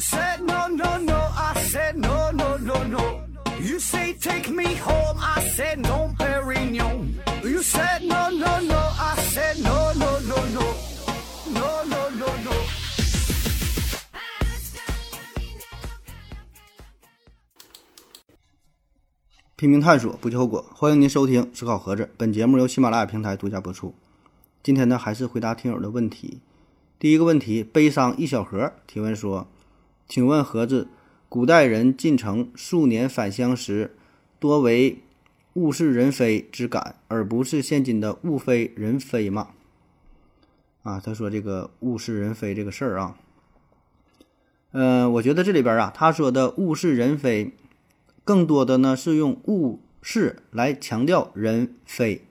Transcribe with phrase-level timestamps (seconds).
[0.00, 3.20] said no no no, I said no no no no.
[3.60, 7.12] You say take me home, I said no, Perignon.
[7.44, 10.74] You said no no no, I said no no no no,
[11.52, 12.52] no no no no.
[19.56, 20.64] 拼命探索，不计后果。
[20.74, 23.94] 欢迎您收听《思考盒子》，本节目由喜马拉雅平台独家播出。
[24.62, 26.40] 今天呢，还是回答听友的问题。
[26.98, 29.46] 第一个问题，悲伤一小盒提问说
[30.10, 30.88] ：“请问盒子，
[31.28, 33.94] 古代人进城数年返乡时，
[34.40, 34.98] 多为
[35.52, 39.50] 物是人非之感，而不是现今的物非人非吗？”
[40.82, 43.16] 啊，他说这个物是人非这个事儿啊，
[44.72, 47.52] 嗯，我觉得这里边啊，他说的物是人非。
[48.24, 52.24] 更多的呢是用物是来强调人非。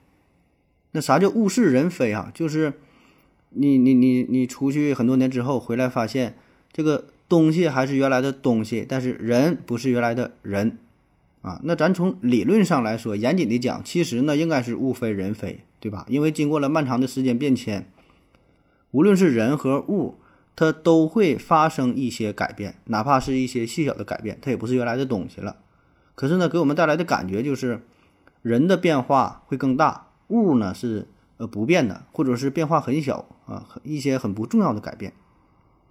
[0.91, 2.29] 那啥叫物是人非啊？
[2.33, 2.73] 就是
[3.51, 6.37] 你你你你出去很多年之后回来，发现
[6.73, 10.79] 这个东西还是原来的东西，但是人不是原来的人
[11.43, 11.61] 啊。
[11.63, 16.05] 那咱从理论上来说，严谨的讲，其实呢应该是物非人非，对吧？
[16.09, 17.87] 因为经过了漫长的时间变迁，
[18.91, 20.15] 无论是人和物，
[20.55, 25.57] 它都会发生一些改变，哪怕是一些细小的改变，它也不是原来的东西了。
[26.15, 27.81] 可是呢，给我们带来的感觉就是，
[28.41, 31.07] 人的变化会更大，物呢是
[31.37, 35.13] 呃不变的，或者是变化很小啊，一些很不重要的改变。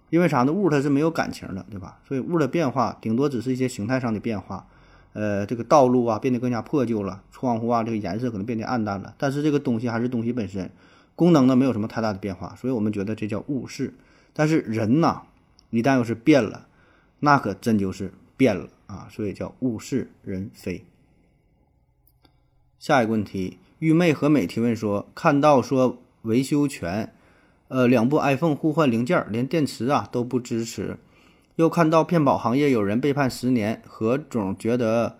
[0.09, 0.51] 因为啥呢？
[0.51, 1.99] 物它是没有感情的，对吧？
[2.07, 4.67] 所以物的变化顶多只是一些形态上的变化，
[5.13, 10.71] 呃，这个道路啊变得更加破旧了，窗户啊这个颜色可能变得暗淡了，但是这个东西还是东西本身，
[11.15, 13.93] 功能呢没有什么太大的变化，所以我们觉得这叫物是。
[14.33, 15.23] 但是人呐，
[15.69, 16.67] 一旦要是变了，
[17.19, 18.69] 那可真就是变了。
[18.89, 20.83] 啊，所以叫物是人非。
[22.79, 27.13] 下一个问题，玉妹和美提问说，看到说维修权，
[27.69, 30.97] 呃，两部 iPhone 互换零件，连电池啊都不支持。
[31.55, 35.17] 又看到骗保行业有人被判十年，何总觉得，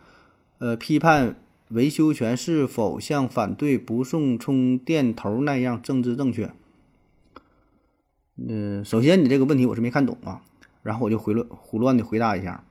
[0.57, 1.35] 呃，批判
[1.69, 6.51] 维修权是否像反对不送充电头那样政治正确？
[8.35, 10.41] 嗯，首先你这个问题我是没看懂啊，
[10.81, 12.63] 然后我就回乱胡乱的回答一下。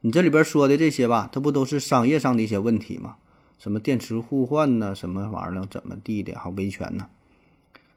[0.00, 3.18] 你这里边说的这些吧，它不都是商业上的一些问题吗？
[3.58, 4.94] 什么电池互换呢？
[4.94, 6.34] 什么玩意儿怎么地的？
[6.36, 7.06] 还维权呢？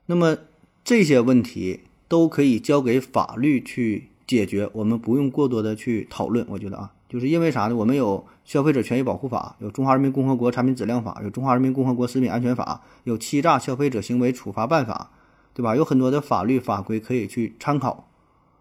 [0.08, 0.38] 那么
[0.84, 6.46] 这些问题都可以交给法律去解决，我们不用过多的去讨论。
[6.50, 7.76] 我觉得啊，就是因为啥呢？
[7.76, 15.12] 我们有《消费者权益保护法》，有《中华人民共和国产品质量法》，有《中华人民共和国食品安全法》，有《欺诈消费者行为处罚办法》，
[15.56, 15.76] 对吧？
[15.76, 18.08] 有很多的法律法规可以去参考，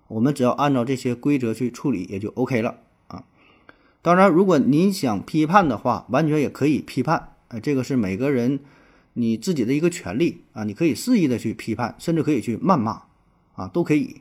[0.09, 2.77] 我们只要按照这些规则去处理，也就 OK 了
[3.09, 3.25] 啊。
[4.01, 7.35] 当然，如果您想批判的话，完全也可以批判。
[7.49, 8.61] 哎，这个是每个人
[9.15, 13.03] 你自己的一个权利啊，你可以肆意的去批判，甚至可以去谩骂，
[13.55, 14.21] 啊，都可以，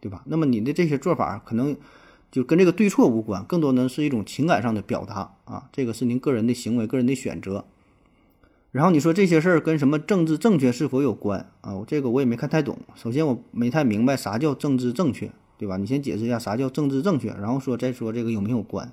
[0.00, 0.22] 对吧？
[0.26, 1.76] 那么你的这些做法可能
[2.30, 7.64] 就跟这个对错无关，更多呢是一种情感上的表达啊，这个是您个人的行为、个人的选择。
[8.72, 11.74] 然后你说这些事儿跟什么政治正确是否有关啊？
[11.74, 12.78] 我这个我也没看太懂。
[12.94, 15.76] 首先我没太明白啥叫政治正确，对吧？
[15.76, 18.92] 你先解释一下啥叫政治正确，然后说再说这个有没有关。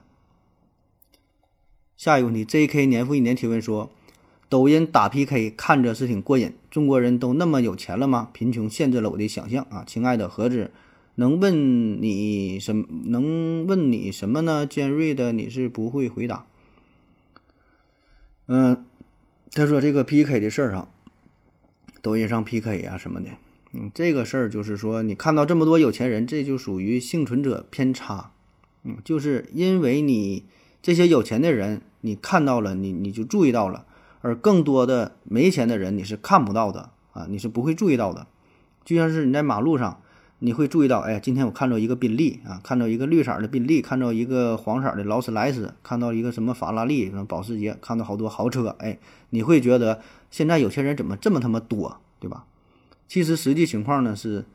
[1.96, 2.86] 下一个问题，J.K.
[2.86, 3.92] 年复一年提问说
[4.50, 5.52] ：“抖音打 P.K.
[5.52, 8.32] 看着是挺过瘾，中国人都那么有钱了吗？
[8.34, 10.72] 贫穷限制了我的想象啊！”亲爱的盒子，
[11.16, 14.66] 能问你什能问你什么呢？
[14.66, 16.48] 尖锐的你是不会回答。
[18.48, 18.84] 嗯，
[19.52, 20.40] 他说这个 P.K.
[20.40, 20.88] 的事儿啊，
[22.02, 22.82] 抖音上 P.K.
[22.82, 23.30] 啊什么的，
[23.74, 28.32] 嗯，这个事儿就是说，你看到这么多有钱人，这就属于幸存者偏差，
[28.84, 30.46] 嗯，就是因为你
[30.82, 31.84] 这些有钱的人。
[32.02, 33.86] 你看到了，你你就注意到了，
[34.22, 38.28] 而更多的没钱的人你是看不到的啊，你是不会注意到的。
[38.84, 40.02] 就像是你在马路上，
[40.40, 48.98] 你会注意到，哎，今天我看到一个宾利啊，看到一个绿色的宾利，看到一个黄色的劳斯莱斯，看到一个什么法拉利、什么保时捷，看到好多豪车，哎，
[49.30, 50.02] 你会觉得
[50.32, 52.46] 现在有钱人怎么这么他妈多，对吧？
[53.08, 54.46] 其实实际情况呢是，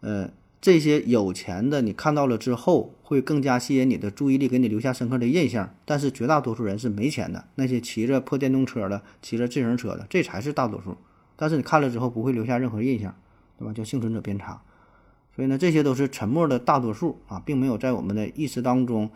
[0.00, 0.30] 呃。
[0.60, 5.72] 这些有钱的，你看到了之后，会更加吸引你的注意力，给你留下深刻的印象。
[5.84, 10.96] 但是绝大多数人是没钱的，那些骑着破电动车的、骑着自行车的，这才是大多数。
[11.36, 13.14] 但是你看了之后，不会留下任何印象，
[13.56, 13.72] 对吧？
[13.72, 14.60] 叫幸存者偏差。
[15.36, 19.08] 所以呢，这些都是沉默的大多数啊，并没有在我们的意识当中，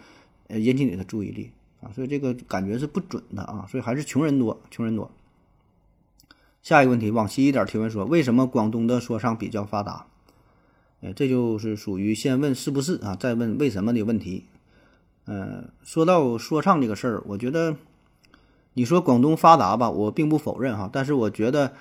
[0.46, 1.50] 呃，引起你的注意力
[1.80, 1.90] 啊。
[1.92, 3.66] 所以这个感觉是不准的啊。
[3.68, 5.10] 所以还是穷人多，穷人多。
[6.62, 10.06] 下一个问题，往西一点提问说，为什么广东的说唱比较发达？
[11.02, 14.44] 哎，这就是属于先问是不是啊，再问为什么的问题。
[15.24, 17.74] 呃，说到说唱这个事儿，我觉得
[18.74, 21.72] 你说广东发达吧，我并不否认哈，但是我觉得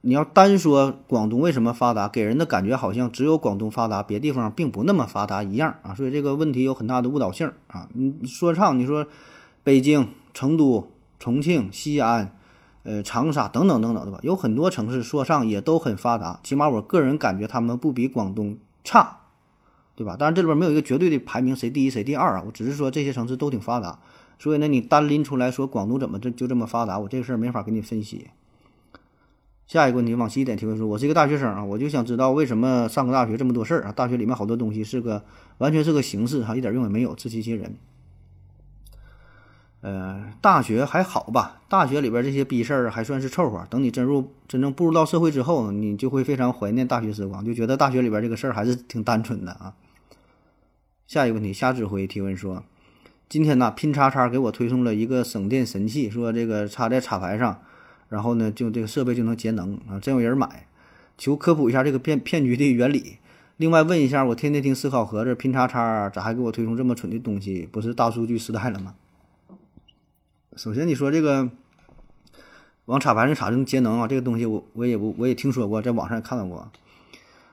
[0.00, 5.94] 你要单说广东为什么发达，给人的感觉好像只有广东发达，别地方并不那么发达一样啊。
[5.94, 7.88] 所以这个问题有很大的误导性啊。
[7.94, 9.06] 你说唱，你说
[9.62, 10.90] 北京、成都、
[11.20, 12.36] 重庆、西安。
[12.86, 14.20] 呃，长沙等等等等，对吧？
[14.22, 19.18] 有很多城市说唱也都很发达，起码我个人感觉他们不比广东差，
[19.96, 20.16] 对吧？
[20.16, 22.44] 当然这里边没有一个绝对的排名，谁第一谁第二啊？
[22.46, 23.98] 我只是说这些城市都挺发达，
[24.38, 28.28] 所以呢，你单拎出来说广东怎么这就这么发达，我这个事儿没法给你分析。
[29.66, 33.90] 下一个问题，往西一点提问说，我是一个大学生啊，我就想知道为什么上个大学这么多事儿啊？
[33.90, 35.24] 大学里面好多东西是个
[35.58, 37.74] 完全是个形式哈，一点用也没有，自欺欺人。
[39.86, 41.60] 呃，大学还好吧？
[41.68, 43.64] 大学里边这些逼事儿还算是凑合。
[43.70, 49.74] 等你真入真正步入到社会之后，你就会非常怀念大学时光，就觉得大学里边这个事儿还是挺单纯的啊。
[51.06, 52.64] 下一个问题，夏指挥提问说：
[53.28, 57.60] 今天呢，拼叉叉给我推送了一个省电神器，说这个插在插排上，
[58.08, 60.66] 然后呢，就这个设备就能节能啊，真有人买。
[61.16, 63.18] 求科普一下这个骗骗局的原理。
[63.56, 67.68] 另外问一下，我天天听思考盒子拼叉叉，咋还给我推送这么蠢的东西？
[67.70, 68.96] 不是大数据时代了吗？
[70.56, 71.50] 首先，你说这个
[72.86, 74.08] 往插排上插这种节能啊？
[74.08, 76.72] 这个东西我我也不我也听说过，在网上也看到过。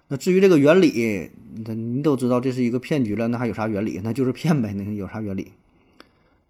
[0.07, 3.99] 那至于这个原理，你你都知道这是一个骗局了，那还有啥原理？
[4.03, 5.51] 那就是骗呗，那有啥原理？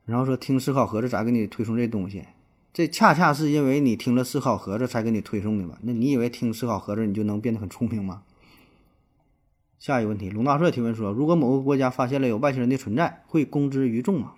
[0.05, 2.23] 然后说听思考盒子咋给你推送这东西？
[2.71, 5.77] 这恰恰是因为你听了思考盒子才给你推送的嘛？
[5.81, 8.21] 那你以为听思考盒子你就能变得很聪明吗？
[9.79, 14.33] 下一个问题，龙大帅提问说：如果某个国家发现了有外星人的存在，会公之于众吗？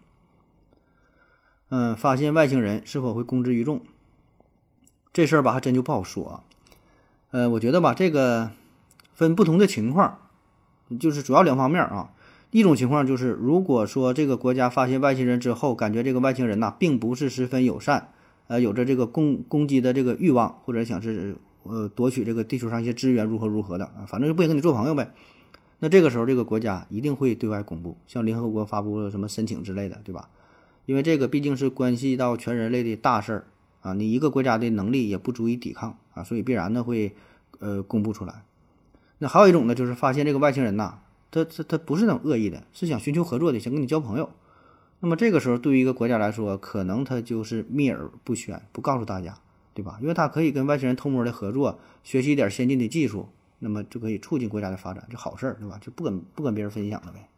[1.77, 3.81] 嗯，发现外星人是否会公之于众？
[5.11, 6.41] 这事儿吧，还真就不好说。
[7.31, 8.51] 呃，我觉得吧，这个
[9.13, 10.19] 分不同的情况，
[10.97, 12.11] 就是主要两方面啊。
[12.51, 18.13] 一种情况就是，如果说这个国家发现外星人之后，感觉这个外星人呐，并不是十分友善，
[18.47, 25.11] 呃，有着这个攻攻击的这个欲望，或者想是呃夺取这个地球上一些资源，如何如何的啊，反正就不想跟你做朋友呗。
[25.79, 30.29] 那这个时候，这个国家一定会对外公布，向联合国发布什么申请之类的，对吧？
[30.85, 33.45] 因为这个毕竟是关系到全人类的大事儿
[33.81, 37.15] 啊，你一个国家的能力也不足以抵抗啊，所以必然呢会
[37.59, 38.43] 呃公布出来。
[39.19, 40.99] 那还有一种呢，就是发现这个外星人呐，
[41.31, 44.29] 他他他不是那种恶意的，是想寻求合作的，想跟你交朋友。
[44.99, 49.37] 那么这个时候对于一个国家来说，可能他就是秘而不宣，不告诉大家，
[49.73, 49.97] 对吧？
[50.01, 53.29] 因为他可以跟外星人偷摸的合作，学习一点先进的技术，
[53.59, 55.77] 那么就可以促进国家的发展，这好事儿，对吧？
[55.81, 57.29] 就不跟不跟别人分享了呗。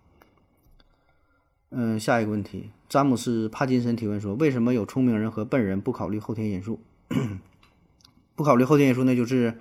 [1.69, 6.79] 嗯，下一个问题，詹姆斯·帕金森提问说：“为什么有聪明人和笨人不考虑后天因素？
[8.35, 9.53] 不考虑后天因素，那就是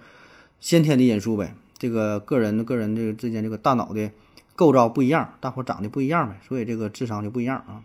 [0.61, 1.55] 先天的因素呗。
[1.77, 4.13] 这个个人个人这个之间这个大脑的
[4.55, 7.83] 构造不一样，大伙长得不一样呗，所以这个智商就不一样啊。”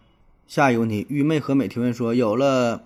[0.48, 2.84] 下一个问题，愚昧和美提问说：“有了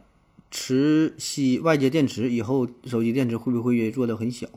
[0.51, 4.47] 磁吸外接电池以后，手机电池会不会做的很小？”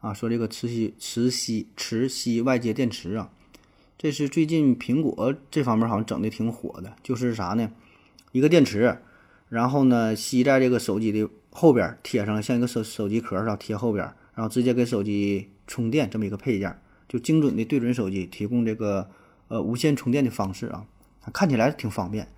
[0.00, 3.30] 啊，说这个磁吸磁吸磁吸外接电池啊。
[3.98, 7.68] 这是最近苹果这方面好像整的挺火的，就是啥呢？
[8.30, 8.98] 一个电池，
[9.48, 14.04] 然后呢吸在这个手机的后边贴上，像一个手手机壳上贴后边，
[14.36, 16.78] 然后直接给手机充电这么一个配件，
[17.08, 19.08] 就精准的对准手机，提供这个
[19.48, 20.86] 呃无线充电的方式啊，
[21.32, 22.28] 看起来挺方便。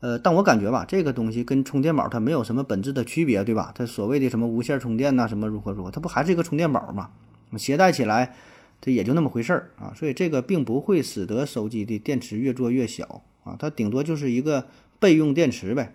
[0.00, 3.70] 呃，但我感觉吧，这个东西跟充电宝它没有什么本质的区别，对吧？
[3.72, 7.10] 它所谓的什么无线充电呐，什么如何如何，它不还是一个充电宝吗？
[7.56, 8.34] 携带起来。
[8.80, 14.68] 这也就那么回事儿啊，所以这个并不会使得手机的电池越做越小啊，它顶多就是一个
[15.00, 15.94] 备用电池呗，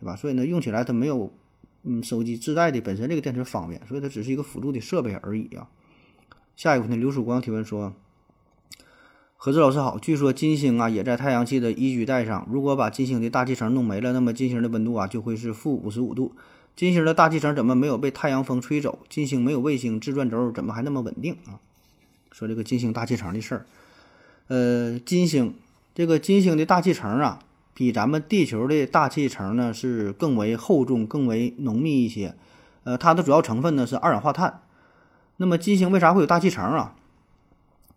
[0.00, 0.16] 对吧？
[0.16, 1.32] 所以呢，用起来它没有
[1.84, 5.68] 嗯手机自带的本身这个电池方便，所以它只是一个辅助的设备而已啊。
[6.56, 7.94] 下一个问题，刘曙光提问说：
[9.36, 16.32] 何志老师好，据说金星啊也在太阳系的宜居带上，如果把金星的大气层弄没了，那么金星的温度啊就会是负五十五度。
[16.74, 18.98] 金星的大气层怎么没有被太阳风吹走？
[19.08, 21.60] 金星没有卫星自转轴，怎么还那么稳定啊？
[22.34, 23.66] 说这个金星大气层的事儿，
[24.48, 25.54] 呃，金星
[25.94, 27.38] 这个金星的大气层啊，
[27.74, 32.34] 比咱们地球的大气层呢是更为厚重、更为浓密一些。
[32.82, 34.62] 呃，它的主要成分呢是二氧化碳。
[35.36, 36.96] 那么金星为啥会有大气层啊？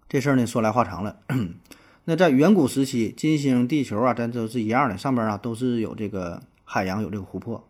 [0.07, 1.17] 这事儿呢说来话长了。
[2.05, 7.67] 那在远古时期，金星、地球啊，咱都是一样的，上边啊都是有这个海洋、有这个湖泊。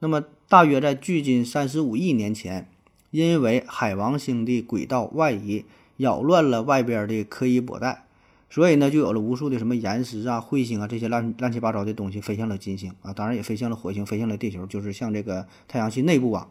[0.00, 2.68] 那么大约在距今三十五亿年前。
[3.10, 5.64] 因为海王星的轨道外移，
[5.96, 8.04] 扰乱了外边的柯伊伯带，
[8.50, 16.48] 所以呢，就有了无数的什么岩石啊、彗星啊这些乱乱七八糟的东西飞向了金星啊，当然也飞向了火星，飞向了地球，就是向这个太阳系内部啊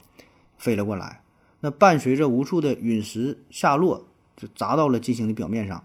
[0.58, 1.22] 飞了过来。
[1.60, 5.84] 那伴随着无数的陨石下落，就砸到了金星的表面上。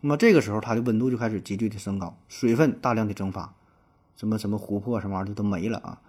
[0.00, 3.54] 那么这个时候，它的温度就开始急剧的升高，水分大量的蒸发，
[4.16, 6.00] 什么什么湖泊什么玩意儿都没了啊。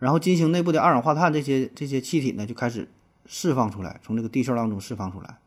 [0.00, 2.88] 然后金星内部的二氧化碳这些这些气体呢，就开始
[3.26, 5.38] 释放出来，从这个地壳当中释放出来。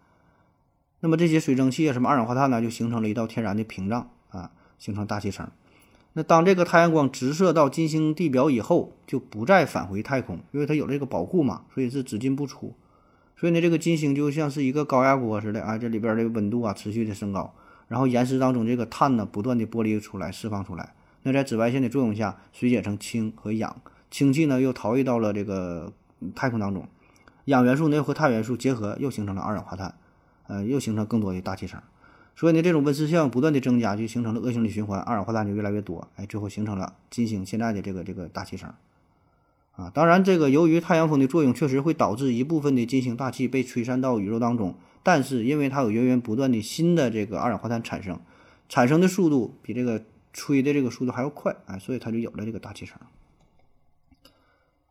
[1.00, 5.50] 那么这些水蒸气啊，什么二氧化碳呢，就形成了一道天然的屏障啊，形成大气层。
[6.14, 12.74] 那当这个太阳光直射到金星地表以后，就不再返回太空，因为它有这个保护嘛，所以是只进不出。
[13.36, 17.54] 所以呢，这个金星就像是一个高压锅似的啊，这里边的温度啊持续的升高，
[17.88, 20.96] 然后岩石当中这个碳呢不断的剥离出来、释放出来。
[21.22, 23.80] 那在紫外线的作用下，水解成氢和氧，
[24.10, 25.94] 氢气呢又逃逸到了这个
[26.34, 26.88] 太空当中，
[27.48, 29.96] 氧元素呢又和碳元素结合，又形成了二氧化碳，
[30.48, 31.82] 呃，又形成更多的大气层。
[32.36, 38.72] 所以呢，这种温室效应不断的增加，就形成了恶性的循环，二氧化碳就越来越多，哎，最后形成了金星现在的这个这个大气层，
[39.76, 48.20] 啊，当然，这个由于太阳风的作用，确实会导致一部分的金星大气被吹散到宇宙当中，但是因为它有源源不断的新的这个二氧化碳产生，
[48.70, 53.00] 产生的速度比这个吹的这个速度还要快，哎，所以它就有了这个大气层。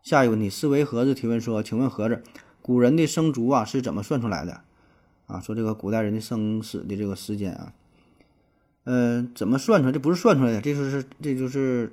[0.02, 2.22] 下一个问题，思维盒子提问说，请问盒子，
[2.66, 4.60] 古人的生卒啊是怎么算出来的？
[5.28, 7.72] 啊，说这个古代人的生死的这个时间啊，
[8.82, 9.92] 嗯，怎么算出来？
[9.92, 11.92] 这不是算出来的，这就是这就是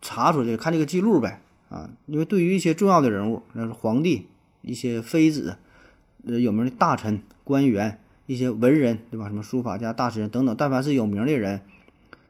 [0.00, 1.42] 查出来的，看这个记录呗。
[1.70, 4.28] 啊，因为对于一些重要的人物，那是皇帝、
[4.60, 5.56] 一些妃子、
[6.24, 9.26] 呃有名的大臣、官员、一些文人，对吧？
[9.26, 11.62] 什么书法家、大师等等，但凡是有名的人，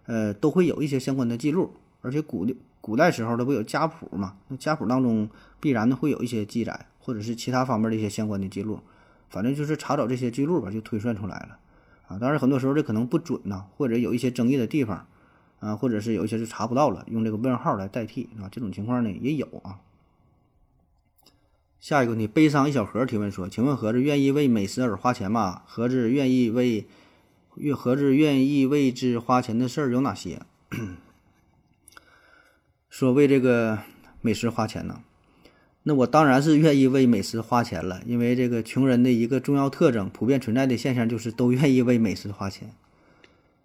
[0.06, 1.74] 呃，都会有一些相关的记录。
[2.00, 4.36] 而且古的古代时候它不有家谱嘛？
[4.48, 5.28] 那家谱当中
[5.60, 8.80] 必然的会有一些记载，或者是其他方面的一些相关的记录。
[9.28, 11.58] 反正就是查找这些记录吧，就推算出来了，
[12.06, 15.06] 啊，当然很多时候这可能不准呐，或者有一些争议的地方，
[15.58, 19.80] 啊，或者是有一些是查不到了，用这个问号来代替啊，这种情况呢也有啊。
[21.80, 25.62] 下一个问题，悲伤一小盒提问说，请问盒子愿意为美食而花钱吗？
[25.66, 26.86] 盒子愿意为，
[27.56, 30.42] 愿盒子愿意为之花钱的事儿有哪些？
[32.90, 33.78] 说为这个
[34.20, 35.00] 美食花钱呢？
[35.84, 42.70] 那我当然是愿意为美食花钱了，因为这个穷人的一个重要特征，普遍存在的现象就是都愿意为美食花钱。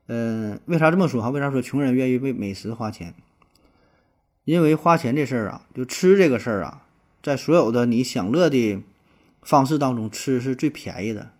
[0.07, 1.29] 嗯，为啥这么说哈？
[1.29, 3.13] 为啥说穷人愿意为美食花钱？
[4.45, 6.83] 因为花钱这事儿啊，就吃这个事儿啊，
[7.21, 8.81] 在所有的你享乐的
[9.41, 11.31] 方式当中，吃是最便宜的。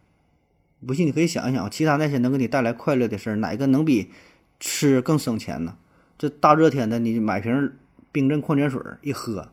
[0.86, 4.12] 不信你可以想一想，其他那些能给你带来快乐的事儿，哪个能比
[4.60, 5.77] 吃更省钱呢？
[6.19, 7.72] 这大热天的，你买瓶
[8.12, 9.50] 冰镇矿泉水一喝。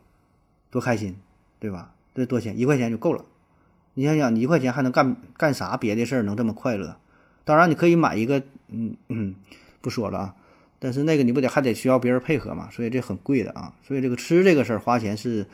[0.75, 1.15] 多开心，
[1.57, 1.93] 对吧？
[2.13, 2.59] 这多钱？
[2.59, 3.23] 一块钱就够了。
[3.93, 6.97] 你想想，你一块钱还能干干啥别的事儿能这么快乐？
[7.45, 9.35] 当然，你可以买一个，嗯嗯，
[9.79, 10.35] 不说了啊。
[10.79, 12.69] 但是那个你不得还得需要别人配合嘛？
[12.69, 13.73] 所以这很贵的啊。
[13.87, 15.47] 所以这个吃这个事儿花钱是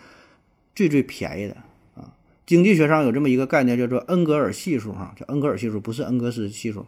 [0.74, 1.56] 最最便宜的
[1.94, 2.12] 啊。
[2.48, 6.88] 经济学上有这么一个概念叫做恩格尔系数哈，叫恩格尔系数，不是恩格斯系数，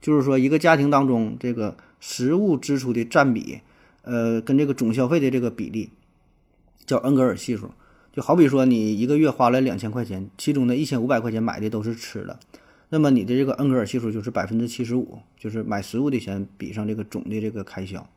[0.00, 3.60] 就是说一个家庭当中这个食物支出的占比，
[4.02, 5.90] 呃，跟这个总消费的这个比例。
[6.86, 7.70] 叫恩格尔系数，
[8.12, 12.40] 就好比说你一个月花了两千块钱，其中的一千五百块钱买的都是吃的，
[12.88, 18.08] 那么你的这个恩格尔系数就是百分之七十五，就是买食物的钱比上这个总的这个开销。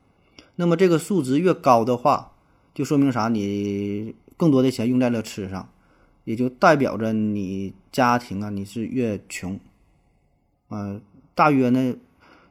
[0.56, 2.32] 那么这个数值越高的话，
[2.74, 3.28] 就说明啥？
[3.28, 5.70] 你更多的钱用在了吃上，
[6.24, 9.60] 也就代表着你家庭啊你是越穷。
[10.70, 11.02] 啊，
[11.36, 11.96] 大约呢，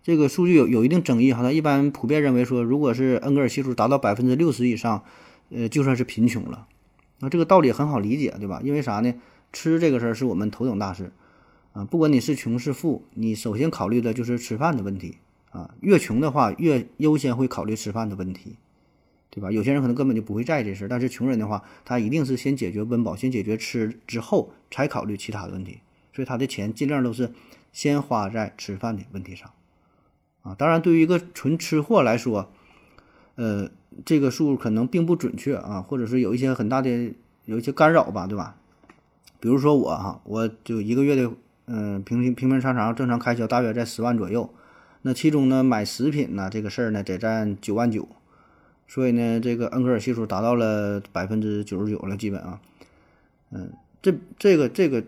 [0.02, 5.02] 这个数据有有一定争议哈，它一般普遍认为说，如果是恩格尔系数达到百分之六十以上。
[5.50, 6.66] 呃，就算是贫穷了，
[7.18, 8.60] 那这个道理很好理解，对吧？
[8.64, 9.14] 因为啥呢？
[9.52, 11.10] 吃这个事儿是我们头等大事
[11.72, 15.18] 啊，不管你是穷是富，你首先考虑的就是吃饭的问题
[15.50, 15.74] 啊。
[15.80, 18.54] 越穷的话，越优先会考虑吃饭的问题，
[19.28, 19.50] 对吧？
[19.50, 25.80] 有些人可能根本就不会在意这事儿，但是穷人的话，他一定是先解决温饱，先解决吃之后，才考虑其他的问题。
[26.12, 27.32] 所以他的钱尽量都是
[27.72, 29.50] 先花在吃饭的问题上
[30.42, 30.54] 啊。
[30.54, 32.52] 当然，对于一个纯吃货来说，
[33.40, 33.70] 呃。
[34.04, 37.12] 这个数可能并不准确啊，或者是有一些很大的
[37.44, 38.54] 有一些干扰吧，对吧？
[39.40, 41.28] 比如说我哈，我就一个月的
[41.66, 44.48] 嗯平平平平常常正常开销大约在十万左右，
[45.02, 48.08] 那其中呢买食品呢这个事儿呢得占九万九，
[48.86, 52.60] 所以呢这个恩格尔系数达到了百分之九十九了，基本啊，
[53.50, 55.02] 嗯，这这个这个。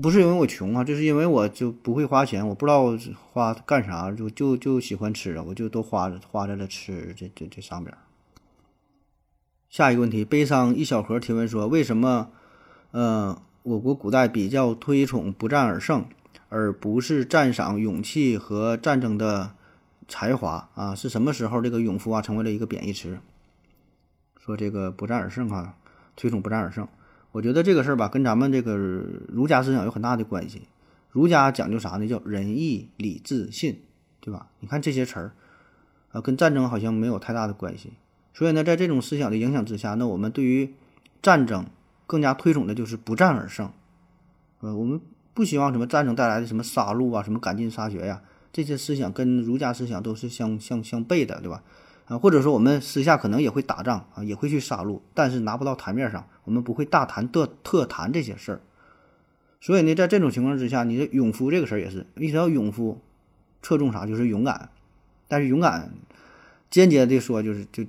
[0.00, 2.96] 不是因为我穷啊，就是因为我就不会花钱，我不知道
[3.32, 7.94] 花干啥，就就就喜欢吃啊，我就都花花在了吃这这这上边。
[9.68, 12.30] 下一个问题，悲伤一小盒提问说，为什么，
[12.92, 16.06] 呃，我国古代比较推崇不战而胜，
[16.48, 19.54] 而不是赞赏勇气和战争的
[20.08, 20.94] 才华啊？
[20.94, 23.18] 是什么时候这个勇夫啊成为了一个贬义词？
[24.38, 25.74] 说这个不战而胜啊，
[26.16, 26.88] 推崇不战而胜。
[27.32, 30.62] 我觉得这个事儿吧，跟咱们这个儒家思想有很大的关系。
[31.10, 32.06] 儒家讲究啥呢？
[32.06, 33.80] 叫仁义礼智信，
[34.20, 34.48] 对吧？
[34.60, 35.32] 你看这些词儿，
[36.12, 37.92] 啊，跟战争好像没有太大的关系。
[38.32, 40.72] 所以呢，在这种思想的影响之下，那我们对于
[41.20, 41.66] 战争
[42.06, 43.70] 更加推崇的就是不战而胜。
[44.60, 45.00] 呃，我们
[45.34, 48.22] 不希望什么战争带来的什么杀戮啊，什么赶尽杀绝呀，
[48.52, 51.62] 这些思想跟儒家思想都是相相相悖的，对吧？
[52.12, 58.60] 啊，或者说我们私下可能也会打仗啊，也会去杀戮，但是拿不到台面上，我们不会大谈特特谈这些事儿。
[59.62, 63.00] 所以呢，在这种情况之下，你的勇夫这个事儿也是，一提到勇夫，
[63.62, 64.68] 侧重啥就是勇敢，
[65.26, 65.90] 但是勇敢
[66.68, 67.82] 间接的说就是就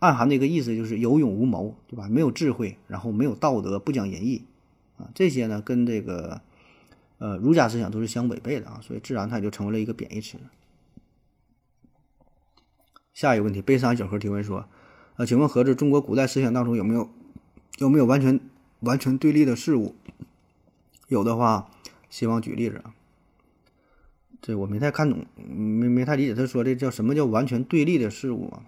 [0.00, 2.08] 暗含的一个意思就是有勇无谋，对吧？
[2.08, 4.42] 没有智慧，然后没有道德，不讲仁义
[4.98, 6.40] 啊，这些呢跟这个
[7.18, 10.36] 呃儒家思想都是相违背的啊，所以自然它也就成为了一个贬义词。
[13.12, 14.68] 下一个问题，悲伤小何提问说：
[15.16, 17.10] 呃，请问何子，中国古代思想当中有没有
[17.78, 18.40] 有没有完全
[18.80, 19.94] 完全对立的事物？
[21.08, 21.70] 有的话，
[22.08, 22.94] 希望举例子啊。
[24.40, 28.64] 这我没太看懂，没没太理解他说的叫什么叫完全对立的事物啊？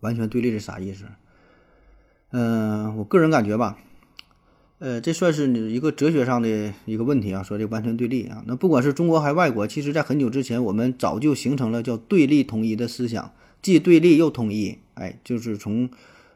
[0.00, 1.04] 完全对立是啥意思？
[2.30, 3.78] 嗯，我个人感觉吧，
[4.78, 7.42] 呃，这算是你一个哲学上的一个问题啊。
[7.42, 14.78] 说这完全对立啊，那不管是中国还是外国，其实在很久之前，我们早就形成了叫对立统一的思想，既对立又统一。
[14.94, 15.88] 哎，就是从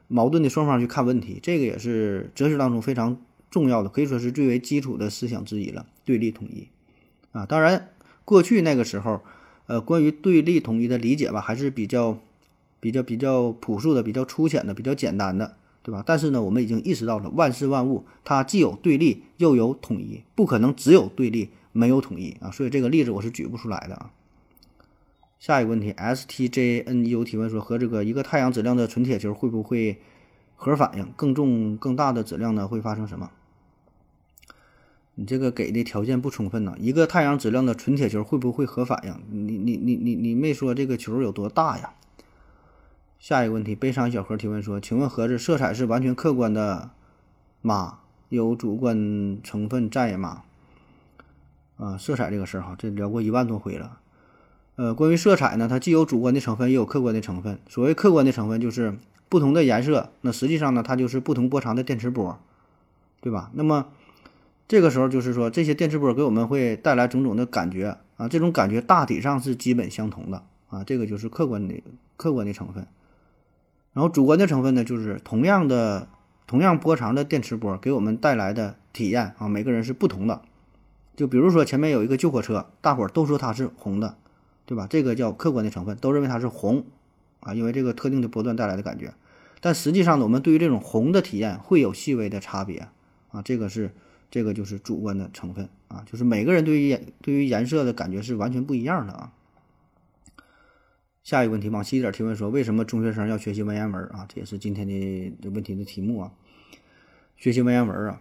[0.09, 3.19] 矛盾的双方去看问题，这个也是哲学当中非常。
[3.51, 6.69] 重要的可以说是最为基础的思想之一了，对立统一，
[7.33, 7.91] 啊，当然
[8.25, 9.21] 过去那个时候，
[9.67, 12.19] 呃，关于对立统一的理解吧，还是比较
[12.81, 16.03] 比较比较朴素的、比较粗浅的、比较简单的，对吧？
[16.07, 24.13] 但是呢，我们已经意识到了万事万物它既有对立又有统一，不可能只有对立没有统一啊，所以这个例子我是举不出来的啊。
[25.41, 29.99] 下一个问题，S T J N U 提问说，和这个一个太阳质量的纯铁球会不会
[30.55, 31.13] 核反应？
[31.17, 33.31] 更重更大的质量呢，会发生什么？
[35.17, 36.77] 你这个给的条件不充分呢？
[36.79, 39.15] 一个太阳质量的纯铁球会不会核反应？
[39.47, 41.93] 你你你你你没说这个球有多大呀？
[43.23, 46.91] 下一个问题，悲伤小何提问说：“请问盒子色彩是完全客观的
[47.61, 48.01] 吗？
[48.31, 50.43] 有主观成分在吗？”
[51.79, 54.01] 啊，色彩这个事儿哈，这聊过一万多回了。
[54.75, 57.61] 呃，关于色彩呢，它既有主观的成分，也有客观的成分。
[57.69, 62.37] 所谓客观的成分，就是不同的颜色，那实际上呢，它就是不同波长的电磁波，
[63.21, 63.53] 对吧？
[63.55, 63.87] 那么
[64.67, 71.81] 这个时候就是说，这些电磁波给我们会带来种种的感觉啊，这种感觉大体上是基本相同的啊，这个就是客观的
[72.17, 72.85] 客观的成分。
[73.93, 76.09] 然后主观的成分呢，就是同样的
[76.47, 80.43] 同样波长的电磁波给我们带来的体验啊，每个人是不同的。
[81.17, 84.17] 就比如说前面有一个救火车，大伙儿都说它是红的，
[84.67, 84.87] 对吧？
[84.89, 86.85] 这个叫客观的成分，都认为它是红
[87.41, 89.13] 啊，因为这个特定的波段带来的感觉。
[89.61, 92.89] 但实际上呢，我们对于这种红的体验会有细微的差别
[93.31, 93.91] 啊，这个是。
[94.33, 99.31] 这个就是主观的成分啊，就是每个人对于颜对于颜色的感觉是完全不一样的啊。
[101.23, 104.27] 下一个问题，往细一点提问说，为什么中学生要学习文言文啊？
[104.29, 106.33] 这也是今天的问题的题目啊。
[107.37, 108.21] 学习文言文啊，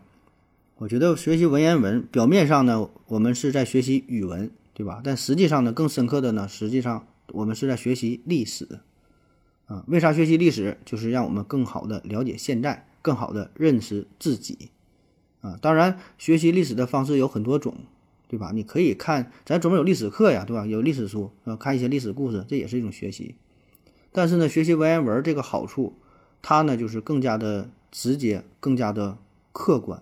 [0.78, 5.02] 我觉得学习文言文表面上呢，我们是在学习语文，对吧？
[5.04, 8.80] 但实际上呢，更深刻的呢，实际上我们是在学习历史
[9.66, 9.84] 啊。
[9.88, 10.78] 为啥学习历史？
[10.86, 14.70] 就是让我们更好的了解现在，更好的认识自己。
[15.42, 17.76] 啊，当然，学习历史的方式有很多种，
[18.32, 18.52] 对吧？
[18.54, 20.66] 你可以看，咱专门有历史课呀，对吧？
[20.66, 23.36] 有历史书，呃，看一些历史故事，这也是一种学习。
[24.14, 25.96] 但是呢，学习文言文这个好处，
[26.42, 29.18] 它呢就是更加的直接，更加的
[29.52, 30.02] 客观。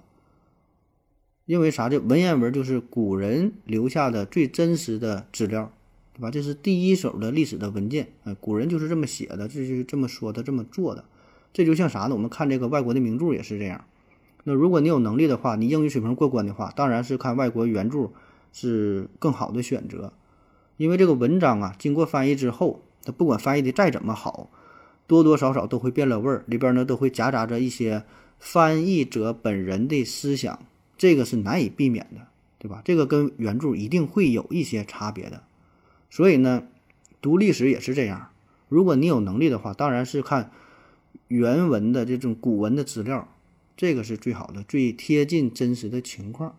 [1.47, 1.89] 因为啥？
[1.89, 5.73] 这文言文就是古人留下的最真实的资料，
[6.13, 6.29] 对吧？
[6.29, 11.03] 这是第一手的历史的文件，哎，古人就是这么写的，这就是这么说的，这么做的。
[11.51, 12.13] 这就像啥呢？
[12.13, 13.83] 我们看这个外国的名著也是这样。
[14.49, 18.09] 那如果你有能力的话，你英语水平过关的话，当然是看外国原著
[18.51, 20.11] 是更好的选择，
[20.75, 24.49] 因为这个文章啊，经过翻译之后，它不管翻译的再怎么好，
[25.05, 28.03] 多多少少都会变了味儿，里边呢都会夹杂着一些
[28.39, 30.59] 翻译者本人的思想，
[30.97, 32.21] 这个是难以避免的，
[32.57, 32.81] 对吧？
[32.83, 35.43] 这个跟原著一定会有一些差别的，
[36.09, 36.63] 所以呢，
[37.21, 38.29] 读历史也是这样，
[38.67, 40.49] 如果你有能力的话，当然是看
[41.27, 43.27] 原文的这种古文的资料。
[43.79, 46.57] 这个是最好的，最贴近真实的情况，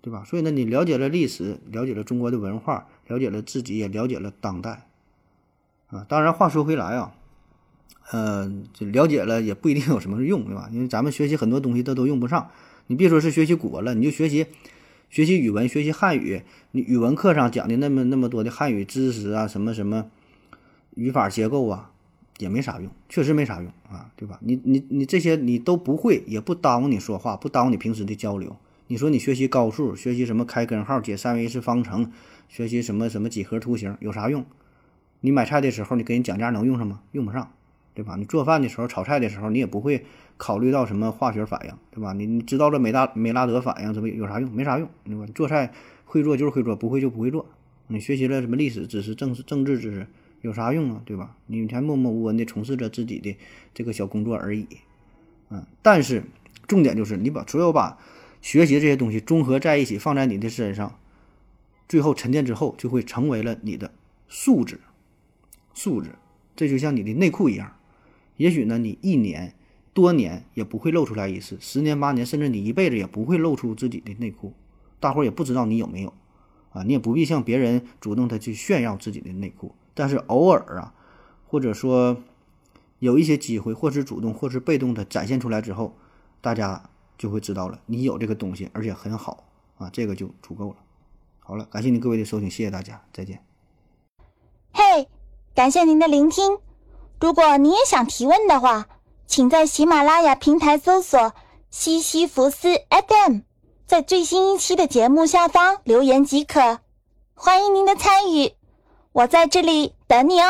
[0.00, 0.24] 对吧？
[0.24, 4.86] 所以呢，你了解了历史，了解了中国的文化，了解了自己，也了解了当代，
[5.88, 7.12] 啊，当然话说回来啊，
[8.10, 10.70] 呃，这了解了也不一定有什么用，对吧？
[10.72, 12.50] 因为咱们学习很多东西它都用不上，
[12.86, 14.46] 你别说是学习古文了，你就学习
[15.10, 20.06] 学习语文，学习汉语，你语文课上讲的那么那么多的汉语知识啊，什么什么
[20.94, 21.91] 语法结构啊。
[22.42, 24.38] 也没啥用，确实没啥用啊，对吧？
[24.42, 28.56] 你你你这些你都不会，也不耽误你说话，不耽误你平时的交流。
[28.88, 32.10] 你说你学习高数，学习什么开根号、解三维一次方程，
[32.48, 34.44] 学习什么什么几何图形，有啥用？
[35.20, 37.00] 你买菜的时候，你给人讲价能用上吗？
[37.12, 37.52] 用不上，
[37.94, 38.16] 对吧？
[38.18, 40.04] 你做饭的时候，炒菜的时候，你也不会
[40.36, 42.12] 考虑到什么化学反应，对吧？
[42.12, 44.50] 你你知道了美大美拉德反应怎么有啥用？
[44.50, 45.24] 没啥用，对吧？
[45.34, 45.72] 做菜
[46.04, 47.46] 会做就是会做，不会就不会做。
[47.86, 50.06] 你学习了什么历史知识、政治政治知识
[50.42, 51.02] 有啥用啊？
[51.04, 51.36] 对吧？
[51.46, 53.36] 你才默默无闻的从事着自己的
[53.72, 54.66] 这个小工作而已。
[55.50, 56.24] 嗯，但是
[56.66, 57.98] 重点就是你把所有把
[58.40, 60.98] 学习这些东西综合在一起，放在你的身上，
[61.88, 63.92] 最后沉淀之后，就会成为了你的
[64.28, 64.80] 素质。
[65.74, 66.10] 素质，
[66.54, 67.76] 这就像你的内裤一样。
[68.36, 69.54] 也许呢，你一年
[69.94, 74.52] 多年也不会露出来一次，十年八年，甚至你一辈子也不会露出自己的内裤，
[74.98, 76.12] 大伙儿也不知道你有没有。
[76.70, 80.94] 啊，你也不必向别人主动的去炫耀自己的内裤，但是偶尔啊，
[81.46, 82.16] 或者说
[82.98, 85.94] 有一些机会，或是主动，或是被动的展现出来之后，
[86.40, 89.44] 大家就会知道了，你有这个东西，而且很好
[89.78, 90.76] 啊，这个就足够了。
[91.40, 93.44] 好了，感谢您各位的收听，谢谢大家，再见。
[94.72, 95.08] 嘿，
[95.54, 96.58] 感谢您的聆听。
[97.20, 98.86] 如果你也想提问的话，
[99.26, 101.34] 请在喜马拉雅平台搜索
[101.70, 103.40] 西西弗斯 FM。
[103.86, 106.78] 在最新一期的节目下方留言即可，
[107.34, 108.54] 欢迎您的参与，
[109.12, 110.46] 我在这里等你哦。